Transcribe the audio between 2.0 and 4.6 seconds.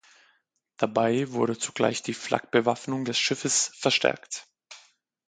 die Flak-Bewaffnung des Schiffes verstärkt.